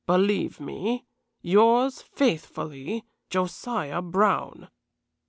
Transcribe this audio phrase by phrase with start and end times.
[0.07, 1.05] "Believe me,
[1.43, 4.69] "Yours faithfully, "JOSIAH BROWN."